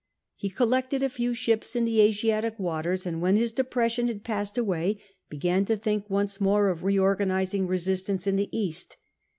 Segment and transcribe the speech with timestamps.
[0.35, 4.57] He collected a few ships in the Asiatic waters, and when his depression had passed
[4.57, 8.35] away, began to think once more of reorganising POMPEY MURDERED IN EGYPT 287 resistance in
[8.35, 8.97] the East.